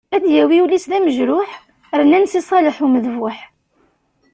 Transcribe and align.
Ad 0.15 0.21
d-yawi 0.23 0.57
ul-is 0.63 0.85
d 0.87 0.91
amejruḥ, 0.97 1.51
rnan 2.01 2.25
Si 2.31 2.41
Ṣaleḥ 2.49 2.77
Umedbuḥ. 2.85 3.37